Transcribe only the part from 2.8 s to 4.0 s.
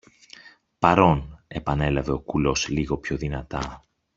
πιο δυνατά